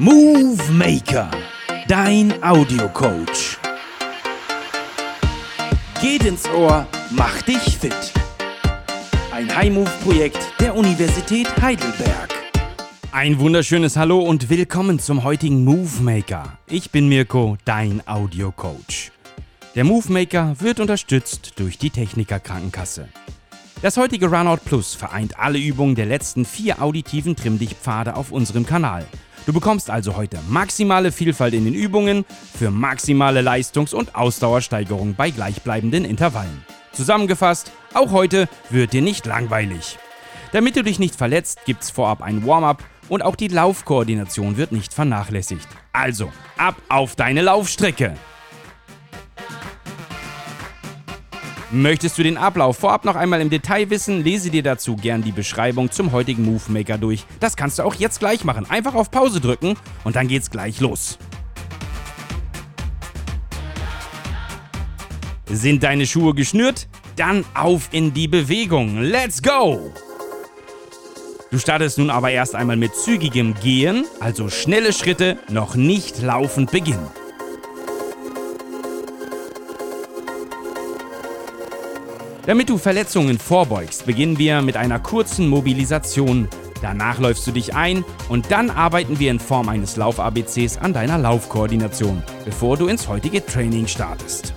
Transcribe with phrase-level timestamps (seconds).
[0.00, 1.28] Movie Maker,
[1.88, 3.58] dein Audiocoach.
[6.00, 8.12] Geht ins Ohr, mach dich fit.
[9.32, 12.32] Ein High-Move-Projekt der Universität Heidelberg.
[13.10, 16.56] Ein wunderschönes Hallo und willkommen zum heutigen Move Maker.
[16.68, 19.10] Ich bin Mirko, dein Audiocoach.
[19.74, 23.08] Der Move Maker wird unterstützt durch die Techniker Krankenkasse.
[23.82, 29.04] Das heutige Runout Plus vereint alle Übungen der letzten vier auditiven Trimm-Dich-Pfade auf unserem Kanal.
[29.48, 35.30] Du bekommst also heute maximale Vielfalt in den Übungen für maximale Leistungs- und Ausdauersteigerung bei
[35.30, 36.66] gleichbleibenden Intervallen.
[36.92, 39.98] Zusammengefasst, auch heute wird dir nicht langweilig.
[40.52, 44.92] Damit du dich nicht verletzt, gibt's vorab ein Warm-up und auch die Laufkoordination wird nicht
[44.92, 45.66] vernachlässigt.
[45.94, 48.16] Also, ab auf deine Laufstrecke!
[51.70, 55.32] Möchtest du den Ablauf vorab noch einmal im Detail wissen, lese dir dazu gern die
[55.32, 57.26] Beschreibung zum heutigen Move Maker durch.
[57.40, 58.64] Das kannst du auch jetzt gleich machen.
[58.70, 61.18] Einfach auf Pause drücken und dann geht's gleich los.
[65.44, 66.88] Sind deine Schuhe geschnürt?
[67.16, 69.02] Dann auf in die Bewegung.
[69.02, 69.92] Let's go!
[71.50, 76.70] Du startest nun aber erst einmal mit zügigem Gehen, also schnelle Schritte, noch nicht laufend
[76.70, 77.08] beginnen.
[82.48, 86.48] Damit du Verletzungen vorbeugst, beginnen wir mit einer kurzen Mobilisation.
[86.80, 91.18] Danach läufst du dich ein und dann arbeiten wir in Form eines Lauf-ABCs an deiner
[91.18, 94.54] Laufkoordination, bevor du ins heutige Training startest.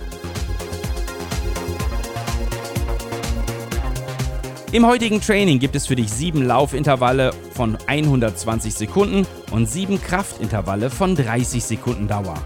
[4.72, 10.88] Im heutigen Training gibt es für dich sieben Laufintervalle von 120 Sekunden und sieben Kraftintervalle
[10.88, 12.40] von 30 Sekunden Dauer.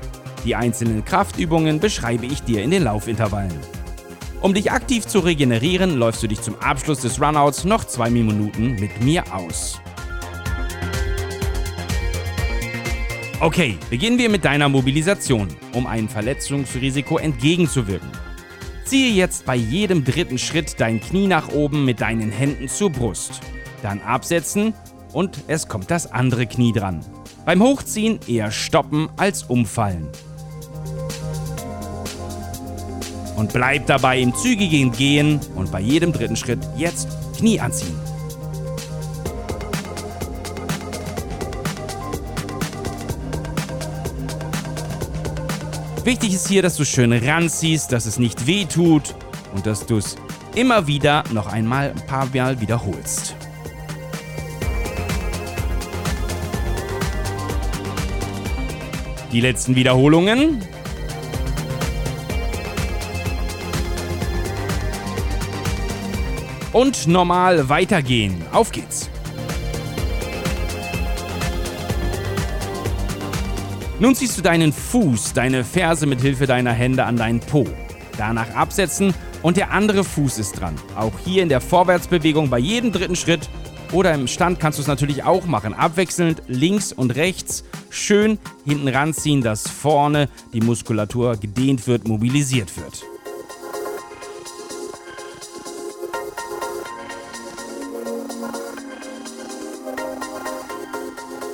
[0.44, 3.75] Die einzelnen Kraftübungen beschreibe ich dir in den Laufintervallen.
[4.42, 8.76] Um dich aktiv zu regenerieren, läufst du dich zum Abschluss des Runouts noch zwei Minuten
[8.78, 9.80] mit mir aus.
[13.40, 18.10] Okay, beginnen wir mit deiner Mobilisation, um einem Verletzungsrisiko entgegenzuwirken.
[18.84, 23.40] Ziehe jetzt bei jedem dritten Schritt dein Knie nach oben mit deinen Händen zur Brust.
[23.82, 24.74] Dann absetzen
[25.12, 27.00] und es kommt das andere Knie dran.
[27.44, 30.08] Beim Hochziehen eher stoppen als umfallen.
[33.36, 37.96] Und bleib dabei im zügigen Gehen und bei jedem dritten Schritt jetzt Knie anziehen.
[46.06, 49.14] Wichtig ist hier, dass du schön ranziehst, dass es nicht weh tut
[49.54, 50.16] und dass du es
[50.54, 53.34] immer wieder noch einmal ein paar Mal wiederholst.
[59.32, 60.62] Die letzten Wiederholungen
[66.76, 68.34] und normal weitergehen.
[68.52, 69.08] Auf geht's!
[73.98, 77.66] Nun ziehst du deinen Fuß, deine Ferse mit Hilfe deiner Hände an deinen Po.
[78.18, 80.74] Danach absetzen und der andere Fuß ist dran.
[80.96, 83.48] Auch hier in der Vorwärtsbewegung bei jedem dritten Schritt
[83.92, 85.72] oder im Stand kannst du es natürlich auch machen.
[85.72, 93.15] Abwechselnd links und rechts schön hinten ranziehen, dass vorne die Muskulatur gedehnt wird, mobilisiert wird.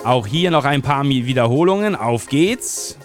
[0.05, 1.95] Auch hier noch ein paar Wiederholungen.
[1.95, 2.97] Auf geht's.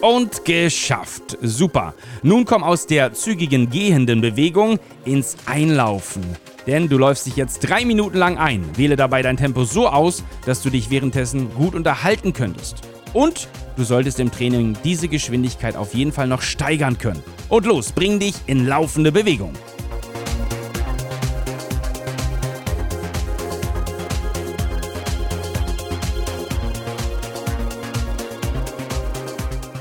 [0.00, 1.36] Und geschafft.
[1.42, 1.94] Super.
[2.22, 6.22] Nun komm aus der zügigen gehenden Bewegung ins Einlaufen.
[6.66, 8.64] Denn du läufst dich jetzt drei Minuten lang ein.
[8.76, 12.80] Wähle dabei dein Tempo so aus, dass du dich währenddessen gut unterhalten könntest.
[13.12, 17.22] Und du solltest im Training diese Geschwindigkeit auf jeden Fall noch steigern können.
[17.48, 19.52] Und los, bring dich in laufende Bewegung.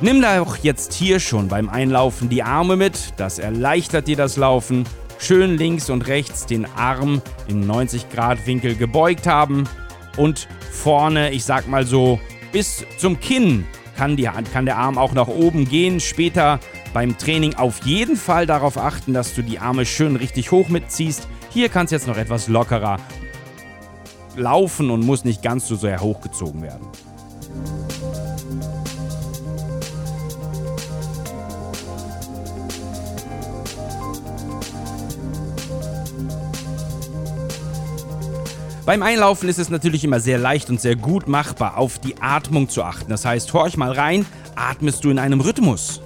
[0.02, 4.36] Nimm da auch jetzt hier schon beim Einlaufen die Arme mit, das erleichtert dir das
[4.36, 4.84] Laufen.
[5.18, 9.64] Schön links und rechts den Arm im 90 Grad Winkel gebeugt haben
[10.18, 12.20] und vorne, ich sag mal so,
[12.52, 16.00] bis zum Kinn kann, die, kann der Arm auch nach oben gehen.
[16.00, 16.60] Später
[16.94, 21.28] beim Training auf jeden Fall darauf achten, dass du die Arme schön richtig hoch mitziehst.
[21.50, 22.98] Hier kann es jetzt noch etwas lockerer
[24.36, 26.88] laufen und muss nicht ganz so sehr hochgezogen werden.
[38.86, 42.68] Beim Einlaufen ist es natürlich immer sehr leicht und sehr gut machbar, auf die Atmung
[42.68, 43.10] zu achten.
[43.10, 44.26] Das heißt, horch mal rein,
[44.56, 46.02] atmest du in einem Rhythmus?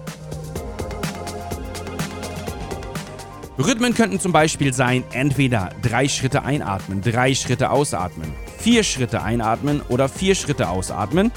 [3.57, 9.81] Rhythmen könnten zum Beispiel sein, entweder drei Schritte einatmen, drei Schritte ausatmen, vier Schritte einatmen
[9.89, 11.31] oder vier Schritte ausatmen.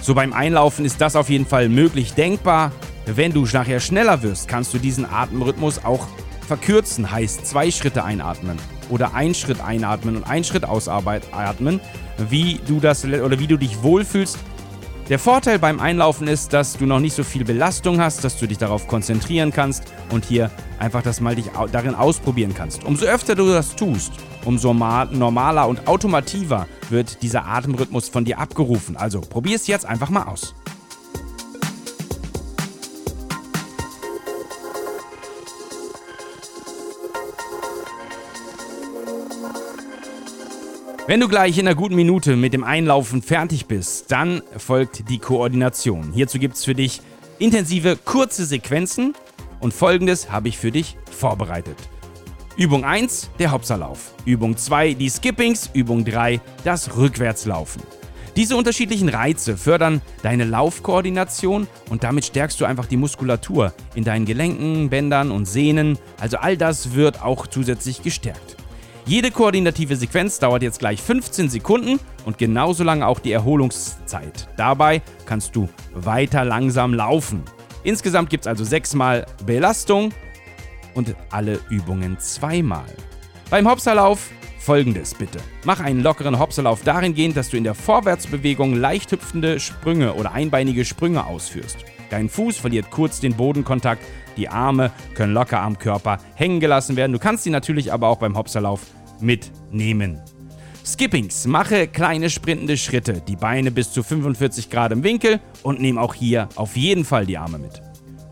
[0.00, 2.72] So beim Einlaufen ist das auf jeden Fall möglich denkbar.
[3.04, 6.06] Wenn du nachher schneller wirst, kannst du diesen Atemrhythmus auch
[6.48, 8.58] verkürzen, heißt zwei Schritte einatmen
[8.88, 11.80] oder ein Schritt einatmen und ein Schritt ausatmen,
[12.30, 14.38] wie du das oder wie du dich wohlfühlst.
[15.08, 18.48] Der Vorteil beim Einlaufen ist, dass du noch nicht so viel Belastung hast, dass du
[18.48, 20.50] dich darauf konzentrieren kannst und hier
[20.80, 22.82] einfach das mal dich darin ausprobieren kannst.
[22.82, 24.12] Umso öfter du das tust,
[24.44, 28.96] umso normaler und automativer wird dieser Atemrhythmus von dir abgerufen.
[28.96, 30.56] Also probier es jetzt einfach mal aus.
[41.08, 45.20] Wenn du gleich in einer guten Minute mit dem Einlaufen fertig bist, dann folgt die
[45.20, 46.10] Koordination.
[46.12, 47.00] Hierzu gibt es für dich
[47.38, 49.14] intensive, kurze Sequenzen
[49.60, 51.76] und folgendes habe ich für dich vorbereitet.
[52.56, 54.14] Übung 1, der Hopserlauf.
[54.24, 55.70] Übung 2, die Skippings.
[55.74, 57.82] Übung 3, das Rückwärtslaufen.
[58.34, 64.24] Diese unterschiedlichen Reize fördern deine Laufkoordination und damit stärkst du einfach die Muskulatur in deinen
[64.24, 66.00] Gelenken, Bändern und Sehnen.
[66.18, 68.55] Also all das wird auch zusätzlich gestärkt.
[69.08, 74.48] Jede koordinative Sequenz dauert jetzt gleich 15 Sekunden und genauso lange auch die Erholungszeit.
[74.56, 77.44] Dabei kannst du weiter langsam laufen.
[77.84, 80.12] Insgesamt gibt es also sechsmal Belastung
[80.94, 82.86] und alle Übungen zweimal.
[83.48, 85.38] Beim Hopserlauf folgendes bitte.
[85.62, 90.84] Mach einen lockeren Hopserlauf dahingehend, dass du in der Vorwärtsbewegung leicht hüpfende Sprünge oder einbeinige
[90.84, 91.76] Sprünge ausführst.
[92.10, 94.02] Dein Fuß verliert kurz den Bodenkontakt,
[94.36, 97.12] die Arme können locker am Körper hängen gelassen werden.
[97.12, 98.80] Du kannst sie natürlich aber auch beim Hopserlauf
[99.20, 100.20] mitnehmen.
[100.84, 101.46] Skippings.
[101.46, 106.14] Mache kleine sprintende Schritte, die Beine bis zu 45 Grad im Winkel und nimm auch
[106.14, 107.82] hier auf jeden Fall die Arme mit.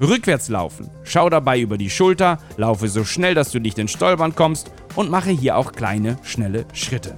[0.00, 0.90] Rückwärts laufen.
[1.02, 5.10] Schau dabei über die Schulter, laufe so schnell, dass du nicht ins Stolpern kommst und
[5.10, 7.16] mache hier auch kleine, schnelle Schritte.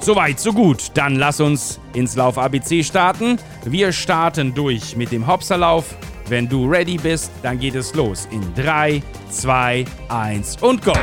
[0.00, 0.90] Soweit, so gut.
[0.94, 3.38] Dann lass uns ins Lauf ABC starten.
[3.64, 5.94] Wir starten durch mit dem Hopserlauf.
[6.32, 8.26] Wenn du ready bist, dann geht es los.
[8.30, 10.94] In 3, 2, 1 und go!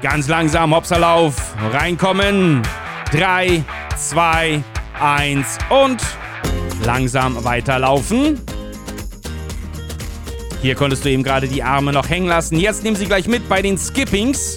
[0.00, 2.62] Ganz langsam, Hopserlauf, reinkommen.
[3.10, 3.64] 3,
[3.96, 4.62] 2,
[5.00, 6.00] 1 und
[6.84, 8.40] langsam weiterlaufen.
[10.62, 12.60] Hier konntest du eben gerade die Arme noch hängen lassen.
[12.60, 14.56] Jetzt nimm sie gleich mit bei den Skippings.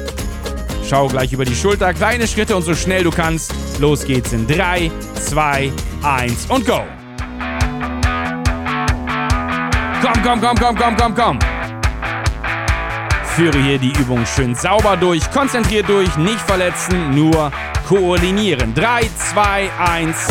[0.91, 3.53] Schau gleich über die Schulter, kleine Schritte und so schnell du kannst.
[3.79, 4.91] Los geht's in 3,
[5.25, 5.71] 2,
[6.03, 6.81] 1 und go.
[10.01, 11.39] Komm, komm, komm, komm, komm, komm, komm.
[13.23, 17.53] Führe hier die Übung schön sauber durch, konzentriert durch, nicht verletzen, nur
[17.87, 18.73] koordinieren.
[18.73, 20.27] 3, 2, 1,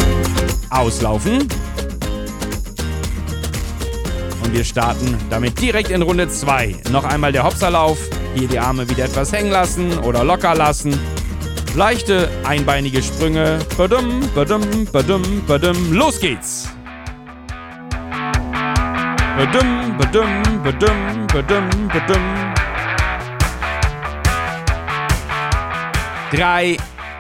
[0.69, 1.49] auslaufen.
[4.45, 6.83] Und wir starten damit direkt in Runde 2.
[6.91, 7.97] Noch einmal der Hopserlauf.
[8.35, 10.99] Hier die Arme wieder etwas hängen lassen oder locker lassen.
[11.75, 13.59] Leichte einbeinige Sprünge.
[13.77, 15.93] Badum, badum, badum, badum.
[15.93, 16.69] Los geht's!
[19.37, 22.23] Badum, badum, badum, badum, badum.
[26.31, 26.77] Drei,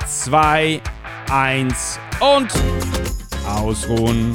[0.06, 0.80] zwei,
[1.30, 2.52] eins und
[3.46, 4.34] ausruhen.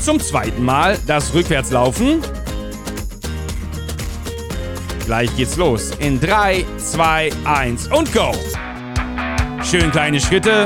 [0.00, 2.22] zum zweiten Mal das Rückwärtslaufen.
[5.06, 5.90] Gleich geht's los.
[5.98, 8.32] In 3, 2, 1 und go.
[9.62, 10.64] Schön kleine Schritte.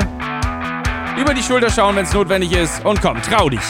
[1.19, 2.83] Über die Schulter schauen, wenn es notwendig ist.
[2.83, 3.61] Und komm, trau dich.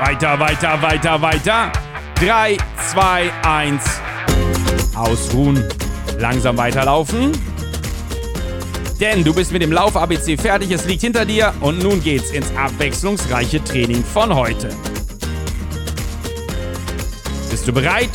[0.00, 1.72] Weiter, weiter, weiter, weiter.
[2.16, 2.56] 3,
[2.90, 3.82] 2, 1.
[4.94, 5.64] Ausruhen.
[6.18, 7.32] Langsam weiterlaufen.
[9.00, 12.54] Denn du bist mit dem Lauf-ABC fertig, es liegt hinter dir und nun geht's ins
[12.54, 14.68] abwechslungsreiche Training von heute.
[17.50, 18.10] Bist du bereit?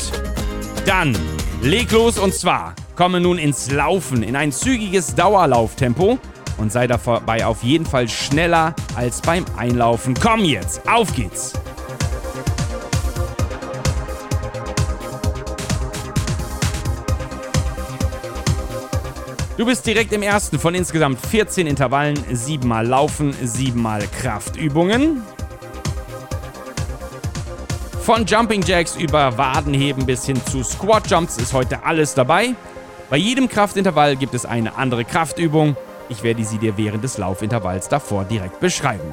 [0.86, 1.18] Dann
[1.64, 6.20] leg los und zwar komme nun ins Laufen, in ein zügiges Dauerlauftempo
[6.58, 10.14] und sei dabei auf jeden Fall schneller als beim Einlaufen.
[10.14, 11.54] Komm jetzt, auf geht's!
[19.58, 25.24] Du bist direkt im ersten von insgesamt 14 Intervallen, 7 mal Laufen, 7 mal Kraftübungen.
[28.02, 32.54] Von Jumping Jacks über Wadenheben bis hin zu Squat Jumps ist heute alles dabei.
[33.10, 35.78] Bei jedem Kraftintervall gibt es eine andere Kraftübung.
[36.10, 39.08] Ich werde sie dir während des Laufintervalls davor direkt beschreiben.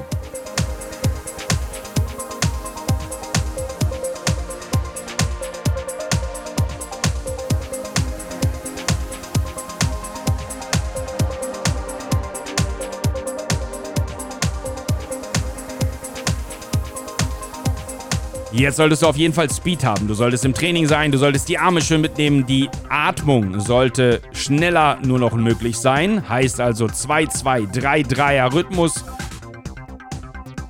[18.63, 20.07] Jetzt solltest du auf jeden Fall Speed haben.
[20.07, 22.45] Du solltest im Training sein, du solltest die Arme schön mitnehmen.
[22.45, 26.29] Die Atmung sollte schneller nur noch möglich sein.
[26.29, 29.03] Heißt also 2-2-3-3er Rhythmus.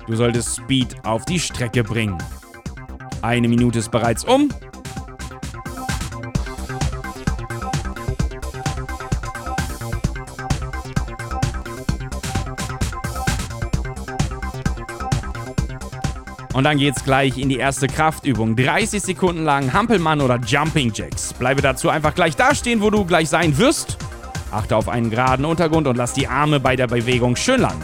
[0.08, 2.18] Du solltest Speed auf die Strecke bringen.
[3.22, 4.48] Eine Minute ist bereits um.
[16.54, 18.54] Und dann geht's gleich in die erste Kraftübung.
[18.54, 21.34] 30 Sekunden lang Hampelmann oder Jumping Jacks.
[21.34, 23.98] Bleibe dazu einfach gleich da stehen, wo du gleich sein wirst.
[24.52, 27.76] Achte auf einen geraden Untergrund und lass die Arme bei der Bewegung schön lang.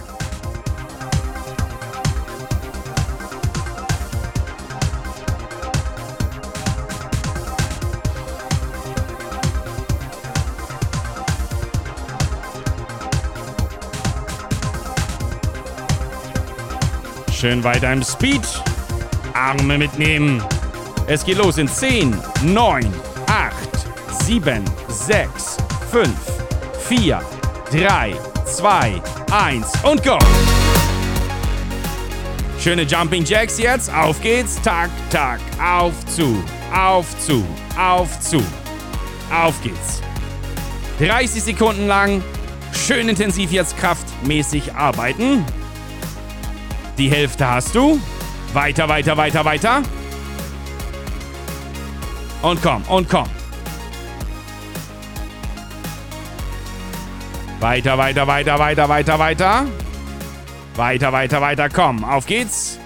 [17.41, 18.43] Schön weiter im Speed.
[19.33, 20.45] Arme mitnehmen.
[21.07, 22.93] Es geht los in 10, 9,
[23.29, 23.55] 8,
[24.25, 25.57] 7, 6,
[25.91, 26.11] 5,
[26.87, 27.23] 4,
[27.73, 30.19] 3, 2, 1 und go!
[32.59, 33.91] Schöne Jumping Jacks jetzt.
[33.91, 34.61] Auf geht's.
[34.63, 35.41] Tack, tack.
[35.59, 36.45] Auf zu.
[36.77, 37.43] Auf zu.
[37.79, 38.45] Auf zu.
[39.35, 40.03] Auf geht's.
[40.99, 42.23] 30 Sekunden lang.
[42.75, 45.43] Schön intensiv jetzt kraftmäßig arbeiten.
[47.01, 47.99] Die Hälfte hast du.
[48.53, 49.83] Weiter, weiter, weiter, weiter.
[52.43, 53.27] Und komm, und komm.
[57.59, 59.67] Weiter, weiter, weiter, weiter, weiter, weiter.
[60.77, 62.05] Weiter, weiter, weiter, komm.
[62.05, 62.79] Auf geht's.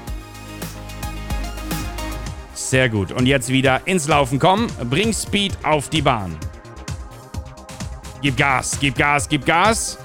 [2.54, 3.10] Sehr gut.
[3.10, 4.68] Und jetzt wieder ins Laufen kommen.
[4.88, 6.36] Bring Speed auf die Bahn.
[8.22, 9.98] Gib Gas, gib Gas, gib Gas.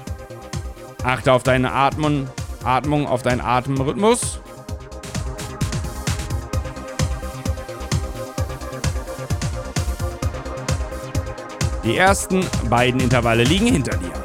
[1.04, 2.28] Achte auf deine Atmung.
[2.64, 4.40] Atmung, auf deinen Atemrhythmus.
[11.84, 14.19] Die ersten beiden Intervalle liegen hinter dir.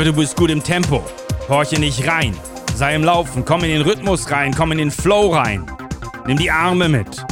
[0.00, 1.04] Hoffe, du bist gut im Tempo.
[1.46, 2.34] Horche nicht rein.
[2.74, 3.44] Sei im Laufen.
[3.44, 4.54] Komm in den Rhythmus rein.
[4.56, 5.66] Komm in den Flow rein.
[6.26, 7.22] Nimm die Arme mit.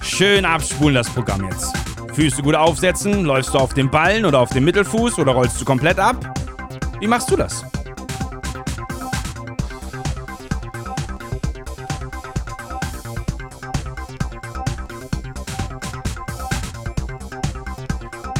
[0.00, 1.76] Schön abspulen das Programm jetzt.
[2.14, 3.22] Füße gut aufsetzen.
[3.26, 6.16] Läufst du auf dem Ballen oder auf dem Mittelfuß oder rollst du komplett ab?
[7.00, 7.62] Wie machst du das?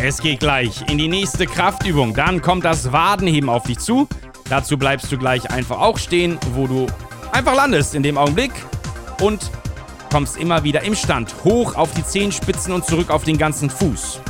[0.08, 2.14] Es geht gleich in die nächste Kraftübung.
[2.14, 4.08] Dann kommt das Wadenheben auf dich zu.
[4.48, 6.86] Dazu bleibst du gleich einfach auch stehen, wo du
[7.30, 8.52] einfach landest in dem Augenblick.
[9.20, 9.50] Und
[10.10, 14.22] kommst immer wieder im Stand hoch auf die Zehenspitzen und zurück auf den ganzen Fuß.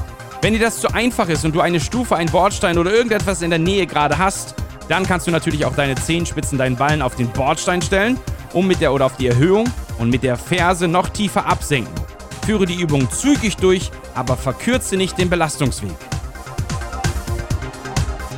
[0.43, 3.51] Wenn dir das zu einfach ist und du eine Stufe, einen Bordstein oder irgendetwas in
[3.51, 4.57] der Nähe gerade hast,
[4.89, 8.19] dann kannst du natürlich auch deine Zehenspitzen, deinen Ballen auf den Bordstein stellen,
[8.53, 9.71] um mit der oder auf die Erhöhung
[10.01, 12.08] und mit der Ferse noch tiefer absenken.
[12.49, 15.95] Führe die Übung zügig durch, aber verkürze nicht den Belastungsweg.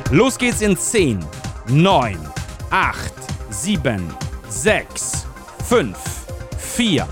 [0.09, 1.25] Los geht's in 10,
[1.69, 2.19] 9,
[2.71, 3.13] 8,
[3.51, 4.13] 7,
[4.49, 5.25] 6,
[5.65, 5.97] 5,
[6.57, 7.07] 4,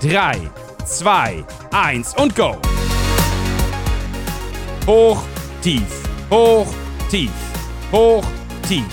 [0.00, 0.38] 3,
[0.84, 2.56] 2, 1 und go.
[4.86, 5.24] Hoch,
[5.60, 5.82] tief,
[6.30, 6.68] hoch,
[7.10, 7.32] tief,
[7.90, 8.24] hoch,
[8.68, 8.84] tief,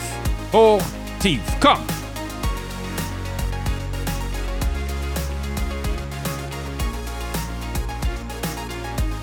[0.52, 0.82] hoch,
[1.20, 1.42] tief.
[1.60, 1.91] Komm.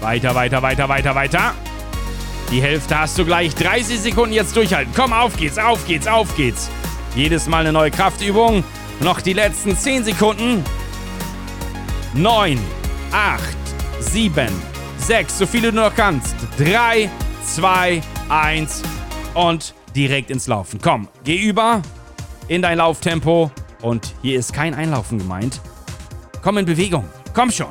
[0.00, 1.55] Weiter, weiter, weiter, weiter, weiter.
[2.50, 3.55] Die Hälfte hast du gleich.
[3.55, 4.93] 30 Sekunden jetzt durchhalten.
[4.95, 6.71] Komm, auf geht's, auf geht's, auf geht's.
[7.14, 8.64] Jedes Mal eine neue Kraftübung.
[9.00, 10.64] Noch die letzten 10 Sekunden.
[12.14, 12.59] 9,
[13.12, 13.43] 8,
[14.00, 14.49] 7,
[14.99, 16.35] 6, so viele du noch kannst.
[16.59, 17.11] 3,
[17.45, 18.83] 2, 1
[19.35, 20.81] und direkt ins Laufen.
[20.83, 21.83] Komm, geh über
[22.49, 23.50] in dein Lauftempo
[23.83, 25.61] und hier ist kein Einlaufen gemeint.
[26.43, 27.05] Komm in Bewegung.
[27.35, 27.69] Komm schon.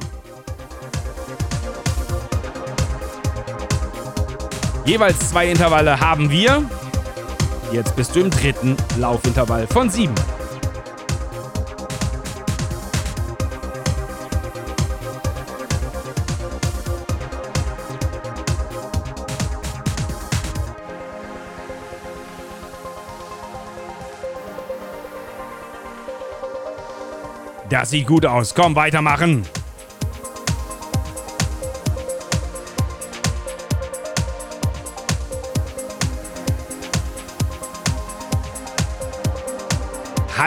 [4.87, 6.63] Jeweils zwei Intervalle haben wir.
[7.73, 10.15] Jetzt bist du im dritten Laufintervall von sieben.
[27.69, 28.55] Das sieht gut aus.
[28.55, 29.45] Komm, weitermachen.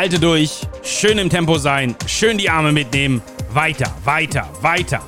[0.01, 3.21] Halte durch, schön im Tempo sein, schön die Arme mitnehmen.
[3.53, 5.03] Weiter, weiter, weiter.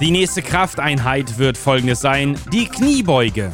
[0.00, 3.52] Die nächste Krafteinheit wird folgendes sein: die Kniebeuge.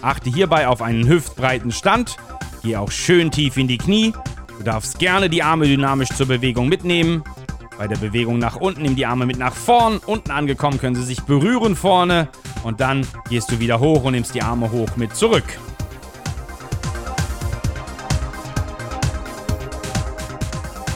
[0.00, 2.16] Achte hierbei auf einen hüftbreiten Stand.
[2.62, 4.14] Geh auch schön tief in die Knie.
[4.58, 7.22] Du darfst gerne die Arme dynamisch zur Bewegung mitnehmen.
[7.78, 9.98] Bei der Bewegung nach unten nimm die Arme mit nach vorn.
[10.06, 12.28] Unten angekommen können sie sich berühren vorne.
[12.64, 15.44] Und dann gehst du wieder hoch und nimmst die Arme hoch mit zurück.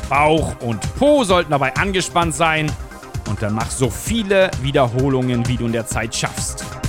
[0.09, 2.73] Bauch und Po sollten dabei angespannt sein.
[3.29, 6.80] Und dann mach so viele Wiederholungen, wie du in der Zeit schaffst.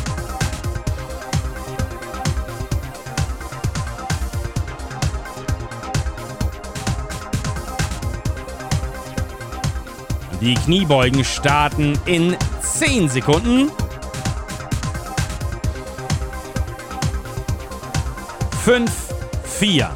[10.42, 13.72] Die Kniebeugen starten in 10 Sekunden.
[18.64, 18.92] 5,
[19.44, 19.90] 4,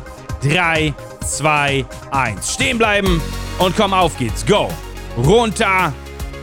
[0.44, 0.94] 3,
[1.26, 2.54] 2, 1.
[2.54, 3.22] Stehen bleiben
[3.60, 4.46] und komm, auf geht's.
[4.46, 4.70] Go.
[5.18, 5.94] Runter,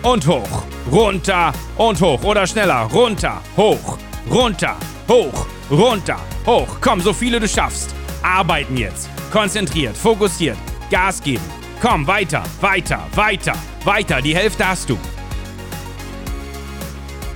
[0.02, 3.98] und hoch, runter und hoch oder schneller, runter, hoch,
[4.30, 4.76] runter,
[5.08, 6.68] hoch, runter, hoch.
[6.80, 7.94] Komm, so viele du schaffst.
[8.22, 9.08] Arbeiten jetzt.
[9.30, 10.58] Konzentriert, fokussiert,
[10.90, 11.62] Gas geben.
[11.82, 14.22] Komm, weiter, weiter, weiter, weiter.
[14.22, 14.96] Die Hälfte hast du.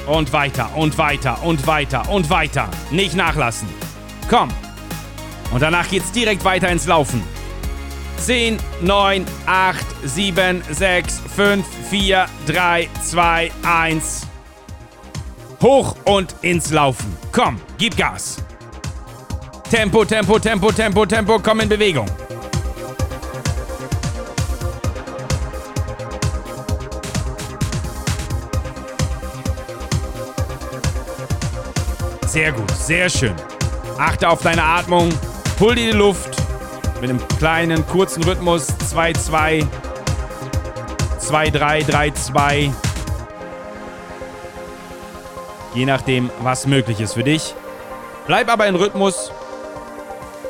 [0.07, 2.69] Und weiter, und weiter, und weiter, und weiter.
[2.93, 3.67] Nicht nachlassen.
[4.31, 4.51] Komm.
[5.51, 7.25] Und danach geht's direkt weiter ins Laufen.
[8.19, 14.29] 10, 9, 8, 7, 6, 5, 4, 3, 2, 1.
[15.61, 17.17] Hoch und ins Laufen.
[17.33, 18.37] Komm, gib Gas.
[19.69, 22.09] Tempo, Tempo, Tempo, Tempo, Tempo, komm in Bewegung.
[32.37, 33.35] Sehr gut, sehr schön.
[33.97, 35.09] Achte auf deine Atmung,
[35.59, 36.37] hol dir die Luft
[37.01, 38.69] mit einem kleinen, kurzen Rhythmus.
[38.93, 39.67] 2-2,
[41.19, 42.73] 2-3, 3-2.
[45.73, 47.55] Je nachdem, was möglich ist für dich.
[48.27, 49.33] Bleib aber in Rhythmus.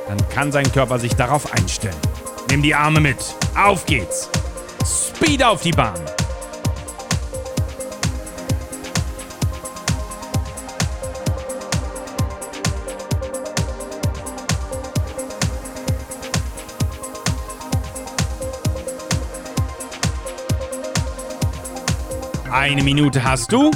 [0.09, 1.95] Dann kann sein Körper sich darauf einstellen.
[2.51, 3.19] Nimm die Arme mit.
[3.57, 4.29] Auf geht's.
[4.85, 6.01] Speed auf die Bahn.
[22.59, 23.71] Eine Minute hast du.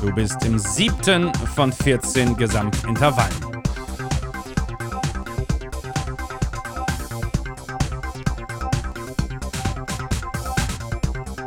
[0.00, 3.34] Du bist im siebten von 14 Gesamtintervallen.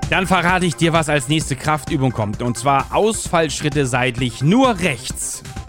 [0.10, 2.42] Dann verrate ich dir, was als nächste Kraftübung kommt.
[2.42, 5.23] Und zwar Ausfallschritte seitlich nur rechts.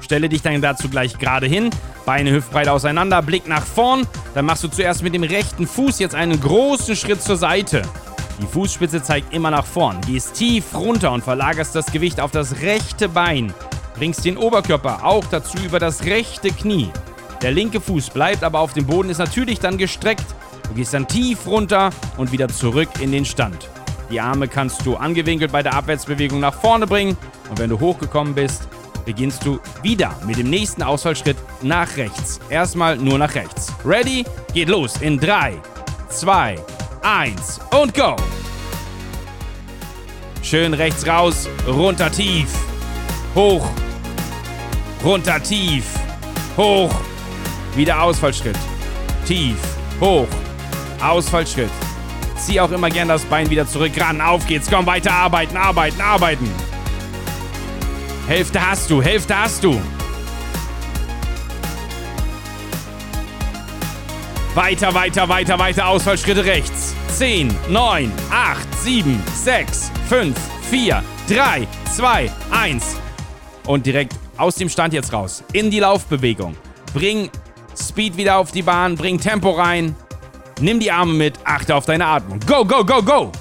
[0.05, 1.71] Stelle dich dann dazu gleich gerade hin,
[2.05, 4.07] Beine hüftbreit auseinander, Blick nach vorn.
[4.35, 7.81] Dann machst du zuerst mit dem rechten Fuß jetzt einen großen Schritt zur Seite.
[8.39, 10.03] Die Fußspitze zeigt immer nach vorn.
[10.07, 13.55] Gehst tief runter und verlagerst das Gewicht auf das rechte Bein.
[13.97, 16.91] Bringst den Oberkörper auch dazu über das rechte Knie.
[17.41, 20.27] Der linke Fuß bleibt aber auf dem Boden, ist natürlich dann gestreckt.
[20.69, 21.89] Du gehst dann tief runter
[22.19, 23.71] und wieder zurück in den Stand.
[24.11, 27.17] Die Arme kannst du angewinkelt bei der Abwärtsbewegung nach vorne bringen.
[27.49, 28.69] Und wenn du hochgekommen bist,
[29.05, 32.41] beginnst du wieder mit dem nächsten Ausfallschritt nach rechts.
[32.49, 33.73] Erstmal nur nach rechts.
[33.85, 34.25] Ready?
[34.53, 35.55] Geht los in 3,
[36.09, 36.57] 2,
[37.03, 38.17] 1 und go!
[40.43, 42.49] Schön rechts raus, runter tief,
[43.35, 43.67] hoch,
[45.03, 45.85] runter tief,
[46.57, 46.95] hoch,
[47.75, 48.59] wieder Ausfallschritt,
[49.27, 49.57] tief,
[50.01, 50.29] hoch,
[51.03, 51.71] Ausfallschritt.
[52.37, 54.21] Zieh auch immer gern das Bein wieder zurück ran.
[54.21, 56.51] Auf geht's, komm weiter arbeiten, arbeiten, arbeiten.
[58.27, 59.79] Hälfte hast du, Hälfte hast du.
[64.55, 66.95] Weiter, weiter, weiter, weiter, Ausfallschritte rechts.
[67.09, 70.37] 10, 9, 8, 7, 6, 5,
[70.71, 72.97] 4, 3, 2, 1.
[73.67, 75.45] Und direkt aus dem Stand jetzt raus.
[75.53, 76.57] In die Laufbewegung.
[76.95, 77.29] Bring
[77.77, 79.95] Speed wieder auf die Bahn, bring Tempo rein.
[80.61, 82.41] Nimm die Arme mit, achte auf deine Atmung.
[82.47, 83.33] Go, go, go, go!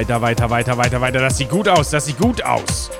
[0.00, 1.20] Weiter, weiter, weiter, weiter, weiter.
[1.20, 2.90] Das sieht gut aus, das sieht gut aus.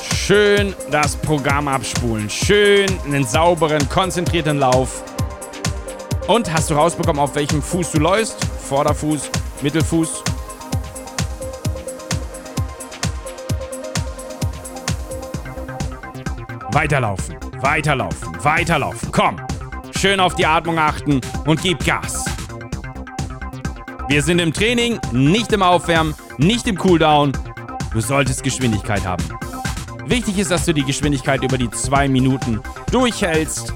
[0.00, 2.30] Schön das Programm abspulen.
[2.30, 5.02] Schön einen sauberen, konzentrierten Lauf.
[6.28, 8.36] Und hast du rausbekommen, auf welchem Fuß du läufst?
[8.68, 9.30] Vorderfuß,
[9.62, 10.22] Mittelfuß?
[16.70, 19.10] Weiterlaufen, weiterlaufen, weiterlaufen.
[19.10, 19.40] Komm.
[19.98, 22.37] Schön auf die Atmung achten und gib Gas.
[24.08, 27.32] Wir sind im Training, nicht im Aufwärmen, nicht im Cooldown.
[27.92, 29.22] Du solltest Geschwindigkeit haben.
[30.06, 33.74] Wichtig ist, dass du die Geschwindigkeit über die zwei Minuten durchhältst.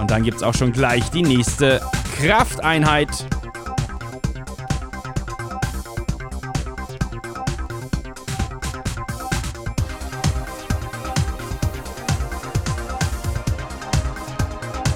[0.00, 1.80] Und dann gibt es auch schon gleich die nächste
[2.18, 3.08] Krafteinheit.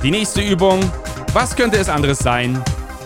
[0.02, 0.80] Die nächste Übung.
[1.32, 2.60] Was könnte es anderes sein?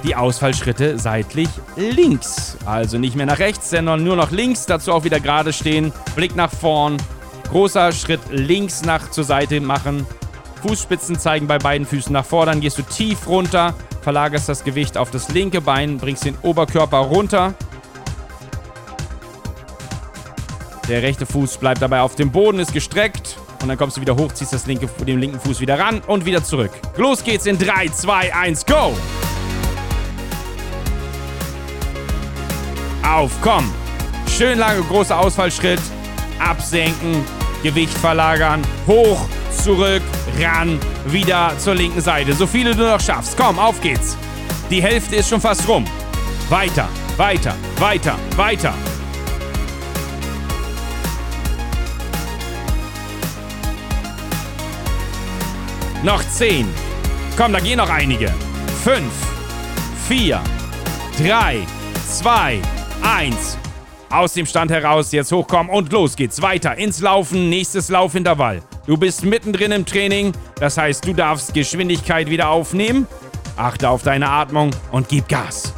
[0.05, 2.57] Die Ausfallschritte seitlich links.
[2.65, 4.67] Also nicht mehr nach rechts, sondern nur noch links.
[4.67, 5.93] Dazu auch wieder gerade stehen.
[6.15, 6.97] Blick nach vorn.
[7.51, 10.07] Großer Schritt links nach zur Seite machen.
[10.67, 12.47] Fußspitzen zeigen bei beiden Füßen nach vorn.
[12.47, 16.99] Dann gehst du tief runter, verlagerst das Gewicht auf das linke Bein, bringst den Oberkörper
[16.99, 17.55] runter.
[20.89, 23.37] Der rechte Fuß bleibt dabei auf dem Boden, ist gestreckt.
[23.63, 26.25] Und dann kommst du wieder hoch, ziehst das linke, den linken Fuß wieder ran und
[26.25, 26.71] wieder zurück.
[26.97, 28.95] Los geht's in 3, 2, 1, go!
[33.17, 33.73] Auf, komm.
[34.37, 35.81] Schön lange, großer Ausfallschritt.
[36.39, 37.25] Absenken,
[37.63, 40.03] Gewicht verlagern, hoch, zurück,
[40.39, 42.35] ran, wieder zur linken Seite.
[42.35, 43.37] So viele du noch schaffst.
[43.37, 44.19] Komm, auf geht's.
[44.71, 45.87] Die Hälfte ist schon fast rum.
[46.51, 48.75] Weiter, weiter, weiter, weiter.
[56.03, 56.69] Noch zehn.
[57.37, 58.33] Komm, da gehen noch einige.
[58.85, 59.13] Fünf,
[60.07, 60.41] vier,
[61.19, 61.67] drei,
[62.07, 62.61] zwei,
[63.07, 63.57] eins.
[64.11, 67.49] Aus dem Stand heraus jetzt hochkommen und los geht's weiter ins Laufen.
[67.49, 68.63] Nächstes Laufintervall.
[68.87, 73.07] Du bist mittendrin im Training, das heißt, du darfst Geschwindigkeit wieder aufnehmen.
[73.57, 75.73] Achte auf deine Atmung und gib Gas.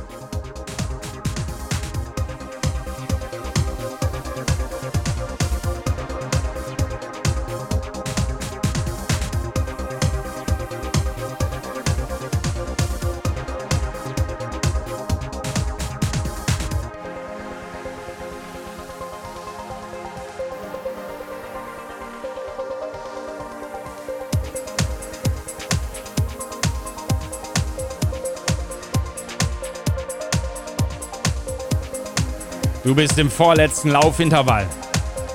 [32.89, 34.67] Du bist im vorletzten Laufintervall.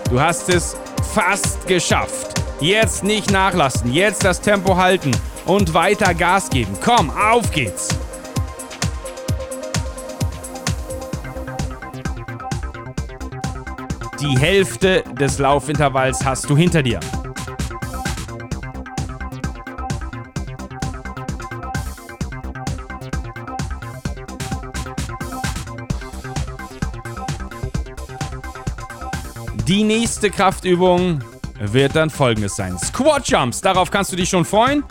[0.09, 0.75] Du hast es
[1.13, 2.41] fast geschafft.
[2.59, 5.11] Jetzt nicht nachlassen, jetzt das Tempo halten
[5.45, 6.75] und weiter Gas geben.
[6.83, 7.89] Komm, auf geht's.
[14.19, 16.99] Die Hälfte des Laufintervalls hast du hinter dir.
[29.73, 31.17] Die nächste Kraftübung
[31.59, 32.77] wird dann folgendes sein.
[32.77, 34.83] Squat Jumps, darauf kannst du dich schon freuen.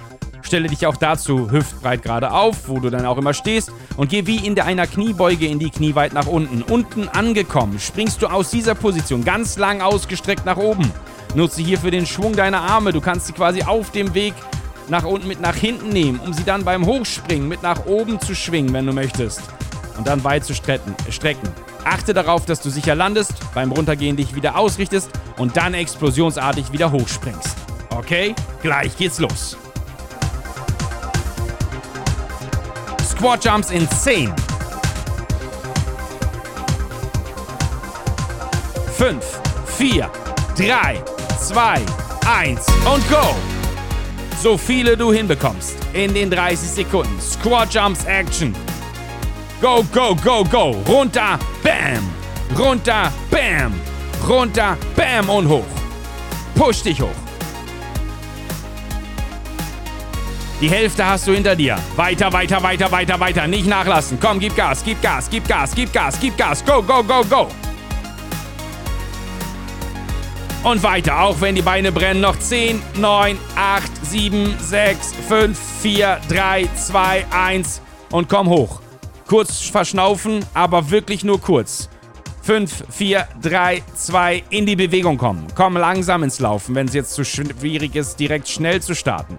[0.43, 4.27] Stelle dich auch dazu hüftbreit gerade auf, wo du dann auch immer stehst und geh
[4.27, 6.63] wie in einer Kniebeuge in die Knie weit nach unten.
[6.63, 10.91] Unten angekommen, springst du aus dieser Position ganz lang ausgestreckt nach oben.
[11.37, 12.93] Nutze hierfür den Schwung deiner Arme.
[12.93, 14.35] Du kannst sie quasi auf dem Weg
[14.89, 18.35] nach unten mit nach hinten nehmen, um sie dann beim Hochspringen mit nach oben zu
[18.35, 19.43] schwingen, wenn du möchtest.
[19.97, 20.93] Und dann weit zu strecken.
[21.85, 26.93] Achte darauf, dass du sicher landest, beim Runtergehen dich wieder ausrichtest und dann explosionsartig wieder
[26.93, 27.57] hochspringst.
[27.91, 29.57] Okay, gleich geht's los.
[33.05, 34.33] Squat Jumps in 10.
[38.97, 39.41] 5,
[39.79, 40.11] 4,
[40.57, 41.03] 3,
[41.41, 41.81] 2,
[42.41, 43.35] 1 und go!
[44.41, 47.21] So viele du hinbekommst in den 30 Sekunden.
[47.21, 48.55] Squat Jumps Action.
[49.63, 50.73] Go, go, go, go.
[50.89, 52.11] Runter, bam.
[52.59, 53.73] Runter, bam.
[54.29, 55.65] Runter, bam und hoch.
[56.57, 57.15] Push dich hoch.
[60.61, 61.79] Die Hälfte hast du hinter dir.
[61.95, 63.47] Weiter, weiter, weiter, weiter, weiter.
[63.47, 64.19] Nicht nachlassen.
[64.21, 66.65] Komm, gib Gas, gib Gas, gib Gas, gib Gas, gib Gas.
[66.65, 67.49] Go, go, go, go.
[70.65, 72.21] Und weiter, auch wenn die Beine brennen.
[72.21, 77.81] Noch 10, 9, 8, 7, 6, 5, 4, 3, 2, 1.
[78.11, 78.82] Und komm hoch.
[79.33, 81.89] Kurz verschnaufen, aber wirklich nur kurz.
[82.43, 85.47] 5, 4, 3, 2, in die Bewegung kommen.
[85.55, 89.39] Komm langsam ins Laufen, wenn es jetzt zu schwierig ist, direkt schnell zu starten.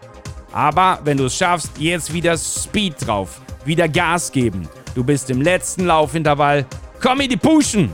[0.52, 3.40] Aber wenn du es schaffst, jetzt wieder Speed drauf.
[3.66, 4.68] Wieder Gas geben.
[4.96, 6.66] Du bist im letzten Laufintervall.
[7.00, 7.94] Komm in die Pushen!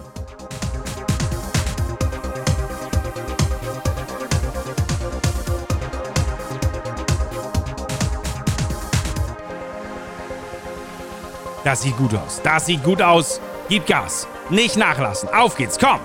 [11.70, 12.42] Das sieht gut aus.
[12.44, 13.40] Das sieht gut aus.
[13.68, 14.28] Gib Gas.
[14.50, 15.30] Nicht nachlassen.
[15.30, 15.78] Auf geht's.
[15.78, 16.00] Komm.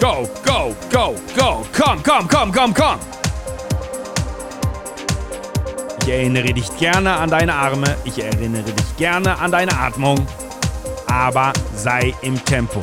[0.00, 1.64] Go, go, go, go.
[1.72, 2.98] Komm, komm, komm, komm, komm.
[6.02, 7.96] Ich erinnere dich gerne an deine Arme.
[8.02, 10.26] Ich erinnere dich gerne an deine Atmung.
[11.06, 12.80] Aber sei im Tempo.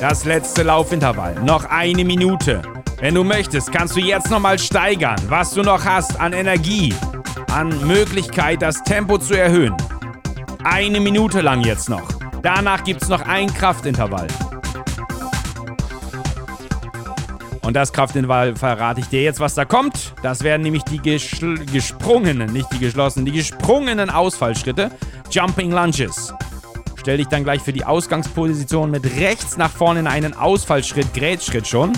[0.00, 1.36] Das letzte Laufintervall.
[1.44, 2.77] Noch eine Minute.
[3.00, 6.92] Wenn du möchtest, kannst du jetzt nochmal steigern, was du noch hast an Energie,
[7.52, 9.76] an Möglichkeit, das Tempo zu erhöhen.
[10.64, 12.08] Eine Minute lang jetzt noch.
[12.42, 14.26] Danach gibt es noch ein Kraftintervall.
[17.62, 20.14] Und das Kraftintervall verrate ich dir jetzt, was da kommt.
[20.24, 24.90] Das werden nämlich die gesprungenen, nicht die geschlossenen, die gesprungenen Ausfallschritte.
[25.30, 26.34] Jumping Lunges.
[26.96, 31.68] Stell dich dann gleich für die Ausgangsposition mit rechts nach vorne in einen Ausfallschritt, Grätschritt
[31.68, 31.92] schon.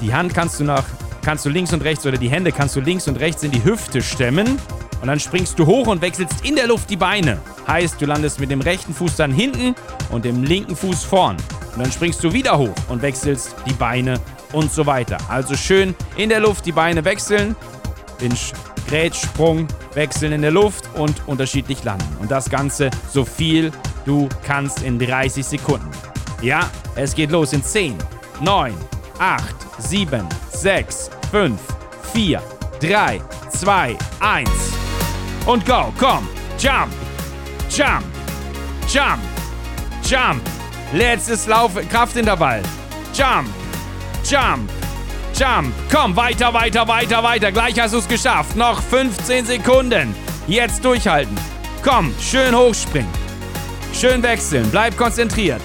[0.00, 0.84] Die Hand kannst du nach,
[1.22, 3.64] kannst du links und rechts oder die Hände kannst du links und rechts in die
[3.64, 4.58] Hüfte stemmen.
[5.00, 7.38] Und dann springst du hoch und wechselst in der Luft die Beine.
[7.66, 9.74] Heißt, du landest mit dem rechten Fuß dann hinten
[10.10, 11.36] und dem linken Fuß vorn.
[11.74, 14.18] Und dann springst du wieder hoch und wechselst die Beine
[14.52, 15.18] und so weiter.
[15.28, 17.54] Also schön in der Luft die Beine wechseln,
[18.20, 18.32] den
[18.88, 22.16] Grätschsprung wechseln in der Luft und unterschiedlich landen.
[22.20, 23.72] Und das Ganze so viel
[24.06, 25.90] du kannst in 30 Sekunden.
[26.40, 27.96] Ja, es geht los in 10,
[28.40, 28.74] 9,
[29.18, 31.60] 8, 7, 6, 5,
[32.12, 32.42] 4,
[32.80, 34.50] 3, 2, 1.
[35.46, 36.28] Und go, komm.
[36.58, 36.92] Jump,
[37.68, 38.04] jump,
[38.88, 39.20] jump,
[40.02, 40.40] jump.
[40.92, 42.62] Letztes Lauf, Kraftintervall.
[43.12, 43.48] Jump,
[44.24, 44.70] jump,
[45.38, 45.74] jump.
[45.92, 47.52] Komm, weiter, weiter, weiter, weiter.
[47.52, 48.56] Gleich hast du es geschafft.
[48.56, 50.14] Noch 15 Sekunden.
[50.46, 51.36] Jetzt durchhalten.
[51.82, 53.10] Komm, schön hochspringen.
[53.92, 54.68] Schön wechseln.
[54.70, 55.62] Bleib konzentriert.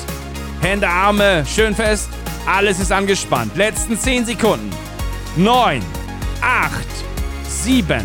[0.62, 2.10] Hände, Arme schön fest.
[2.46, 3.56] Alles ist angespannt.
[3.56, 4.70] Letzten 10 Sekunden.
[5.38, 5.82] 9,
[6.42, 6.88] 8,
[7.44, 8.02] 7,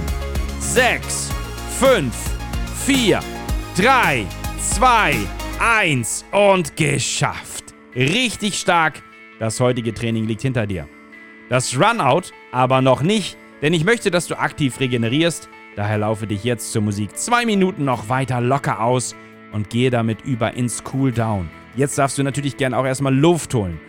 [0.61, 1.31] 6,
[1.81, 2.14] 5,
[2.85, 3.20] 4,
[3.77, 4.27] 3,
[4.61, 5.16] 2,
[5.59, 7.75] 1 und geschafft.
[7.94, 9.03] Richtig stark.
[9.38, 10.87] Das heutige Training liegt hinter dir.
[11.49, 15.49] Das Runout aber noch nicht, denn ich möchte, dass du aktiv regenerierst.
[15.77, 19.14] Daher laufe dich jetzt zur Musik zwei Minuten noch weiter locker aus
[19.53, 21.49] und gehe damit über ins Cooldown.
[21.75, 23.81] Jetzt darfst du natürlich gern auch erstmal Luft holen.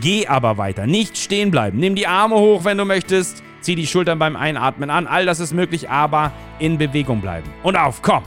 [0.00, 1.78] Geh aber weiter, nicht stehen bleiben.
[1.78, 3.42] Nimm die Arme hoch, wenn du möchtest.
[3.60, 5.06] Zieh die Schultern beim Einatmen an.
[5.06, 7.50] All das ist möglich, aber in Bewegung bleiben.
[7.62, 8.22] Und auf, komm!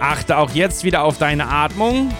[0.00, 2.10] Achte auch jetzt wieder auf deine Atmung.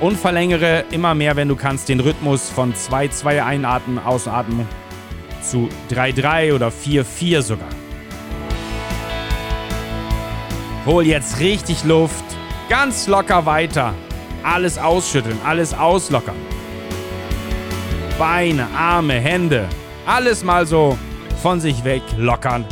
[0.00, 4.66] Und verlängere immer mehr, wenn du kannst, den Rhythmus von 2-2 einatmen, ausatmen
[5.50, 7.68] zu 3-3 oder 4-4 sogar.
[10.86, 12.24] Hol jetzt richtig Luft,
[12.68, 13.94] ganz locker weiter.
[14.42, 16.36] Alles ausschütteln, alles auslockern.
[18.18, 19.66] Beine, Arme, Hände,
[20.06, 20.98] alles mal so
[21.42, 22.64] von sich weg lockern.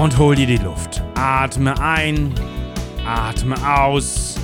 [0.00, 1.02] Und hol dir die Luft.
[1.14, 2.32] Atme ein,
[3.06, 4.36] atme aus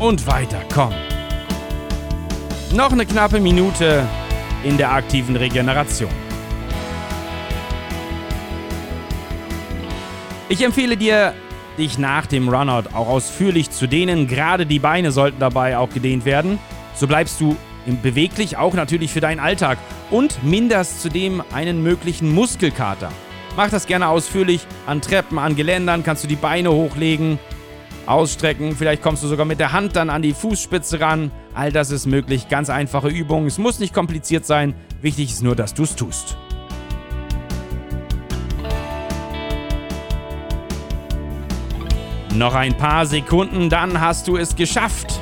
[0.00, 0.92] und weiter, komm.
[2.72, 4.04] Noch eine knappe Minute
[4.64, 6.10] in der aktiven Regeneration.
[10.48, 11.34] Ich empfehle dir,
[11.78, 14.26] dich nach dem Runout auch ausführlich zu dehnen.
[14.26, 16.58] Gerade die Beine sollten dabei auch gedehnt werden.
[16.96, 17.54] So bleibst du
[18.02, 19.78] beweglich, auch natürlich für deinen Alltag
[20.10, 23.12] und minderst zudem einen möglichen Muskelkater.
[23.56, 24.66] Mach das gerne ausführlich.
[24.86, 27.38] An Treppen, an Geländern kannst du die Beine hochlegen,
[28.06, 28.74] ausstrecken.
[28.76, 31.30] Vielleicht kommst du sogar mit der Hand dann an die Fußspitze ran.
[31.54, 32.48] All das ist möglich.
[32.48, 33.46] Ganz einfache Übungen.
[33.46, 34.74] Es muss nicht kompliziert sein.
[35.02, 36.36] Wichtig ist nur, dass du es tust.
[42.34, 45.20] Noch ein paar Sekunden, dann hast du es geschafft.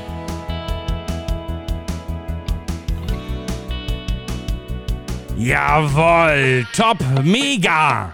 [5.36, 8.10] Jawohl, top, mega!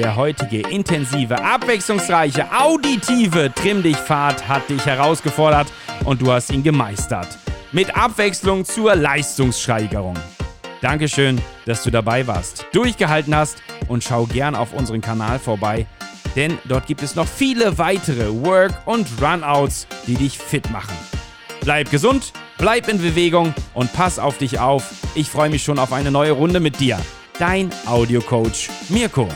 [0.00, 5.70] Der heutige intensive, abwechslungsreiche, auditive Trimm dich Fahrt hat dich herausgefordert
[6.06, 7.28] und du hast ihn gemeistert.
[7.70, 10.16] Mit Abwechslung zur Leistungssteigerung.
[10.80, 13.58] Dankeschön, dass du dabei warst, durchgehalten hast
[13.88, 15.86] und schau gern auf unseren Kanal vorbei,
[16.34, 20.96] denn dort gibt es noch viele weitere Work- und Runouts, die dich fit machen.
[21.60, 24.92] Bleib gesund, bleib in Bewegung und pass auf dich auf.
[25.14, 26.98] Ich freue mich schon auf eine neue Runde mit dir.
[27.38, 29.28] Dein Audiocoach Mirko.